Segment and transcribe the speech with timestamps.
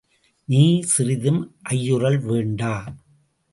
[0.47, 0.81] நீ
[0.81, 1.55] சிறிதும்
[1.69, 2.95] ஐயுறல் வேண்டா.